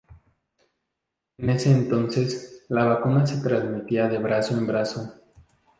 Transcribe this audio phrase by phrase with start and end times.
[1.37, 5.13] En ese entonces, la vacuna se transmitía de brazo en brazo.